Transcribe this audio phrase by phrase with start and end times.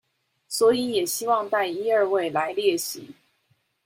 [0.47, 3.13] 所以也希望帶一二位來列席